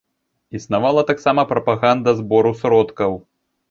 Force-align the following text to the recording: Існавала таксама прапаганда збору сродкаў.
Існавала 0.59 1.03
таксама 1.11 1.47
прапаганда 1.53 2.19
збору 2.25 2.59
сродкаў. 2.67 3.11